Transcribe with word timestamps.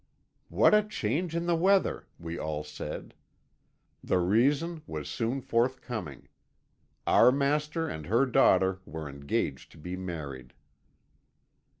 'What 0.47 0.73
a 0.73 0.81
change 0.81 1.35
in 1.35 1.45
the 1.45 1.55
weather!' 1.55 2.07
we 2.17 2.35
all 2.39 2.63
said. 2.63 3.13
The 4.03 4.17
reason 4.17 4.81
was 4.87 5.07
soon 5.07 5.41
forthcoming. 5.41 6.27
Our 7.05 7.31
master 7.31 7.87
and 7.87 8.07
her 8.07 8.25
daughter 8.25 8.79
were 8.83 9.07
engaged 9.07 9.71
to 9.73 9.77
be 9.77 9.95
married. 9.95 10.55